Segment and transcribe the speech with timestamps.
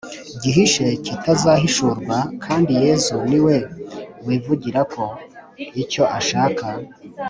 [0.41, 3.55] gihishe kitazahishurwa, kandi yezu niwe
[4.25, 5.03] wivugira ko
[5.83, 6.65] icyo ashaka